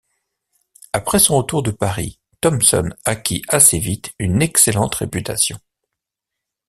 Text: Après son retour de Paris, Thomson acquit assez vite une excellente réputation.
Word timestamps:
Après 0.93 1.19
son 1.19 1.37
retour 1.37 1.61
de 1.61 1.69
Paris, 1.69 2.17
Thomson 2.41 2.89
acquit 3.05 3.43
assez 3.49 3.77
vite 3.77 4.15
une 4.17 4.41
excellente 4.41 4.95
réputation. 4.95 5.59